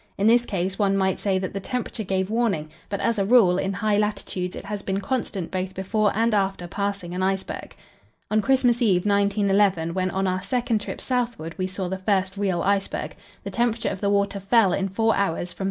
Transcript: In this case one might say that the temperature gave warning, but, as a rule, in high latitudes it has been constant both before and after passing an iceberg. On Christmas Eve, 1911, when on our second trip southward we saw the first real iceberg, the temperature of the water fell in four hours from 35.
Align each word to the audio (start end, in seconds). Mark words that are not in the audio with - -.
In 0.17 0.25
this 0.25 0.47
case 0.47 0.79
one 0.79 0.97
might 0.97 1.19
say 1.19 1.37
that 1.37 1.53
the 1.53 1.59
temperature 1.59 2.03
gave 2.03 2.31
warning, 2.31 2.71
but, 2.89 2.99
as 3.01 3.19
a 3.19 3.23
rule, 3.23 3.59
in 3.59 3.71
high 3.71 3.99
latitudes 3.99 4.55
it 4.55 4.65
has 4.65 4.81
been 4.81 4.99
constant 4.99 5.51
both 5.51 5.75
before 5.75 6.11
and 6.17 6.33
after 6.33 6.65
passing 6.65 7.13
an 7.13 7.21
iceberg. 7.21 7.75
On 8.31 8.41
Christmas 8.41 8.81
Eve, 8.81 9.05
1911, 9.05 9.93
when 9.93 10.09
on 10.09 10.25
our 10.25 10.41
second 10.41 10.81
trip 10.81 11.01
southward 11.01 11.53
we 11.59 11.67
saw 11.67 11.87
the 11.87 11.99
first 11.99 12.35
real 12.35 12.63
iceberg, 12.63 13.15
the 13.43 13.51
temperature 13.51 13.89
of 13.89 14.01
the 14.01 14.09
water 14.09 14.39
fell 14.39 14.73
in 14.73 14.89
four 14.89 15.15
hours 15.15 15.53
from 15.53 15.57
35. 15.57 15.59